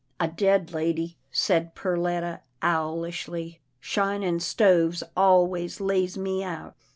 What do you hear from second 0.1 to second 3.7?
"A dead lady," said Perletta owlishly,"